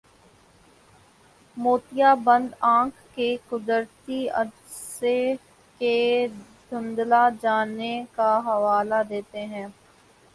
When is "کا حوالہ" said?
8.15-9.03